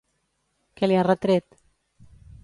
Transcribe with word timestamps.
Què 0.79 0.89
li 0.91 0.97
ha 0.99 1.03
retret? 1.07 1.59